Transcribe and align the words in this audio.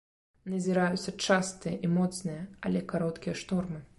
Назіраюцца 0.53 1.13
частыя 1.25 1.75
і 1.87 1.91
моцныя, 1.97 2.41
але 2.69 2.83
кароткія 2.95 3.39
штормы. 3.43 3.83